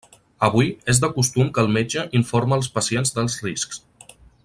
Avui, 0.45 0.69
és 0.93 1.01
de 1.03 1.09
costum 1.17 1.51
que 1.57 1.61
el 1.65 1.69
metge 1.77 2.07
informa 2.21 2.59
el 2.61 2.67
pacient 2.79 3.15
dels 3.19 3.37
riscs. 3.49 3.83